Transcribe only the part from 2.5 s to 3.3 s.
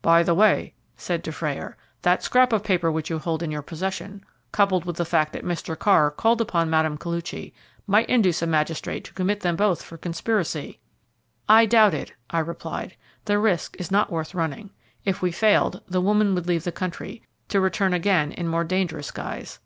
of paper which you